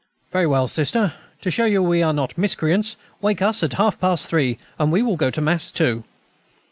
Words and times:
Very 0.31 0.47
well, 0.47 0.67
Sister, 0.67 1.13
to 1.41 1.51
show 1.51 1.65
you 1.65 1.83
we 1.83 2.01
are 2.01 2.11
not 2.11 2.35
miscreants, 2.35 2.95
wake 3.21 3.39
us 3.39 3.61
at 3.61 3.73
half 3.73 3.99
past 3.99 4.25
three, 4.25 4.57
and 4.79 4.91
we 4.91 5.03
will 5.03 5.15
go 5.15 5.29
to 5.29 5.41
Mass 5.41 5.71
too." 5.71 6.03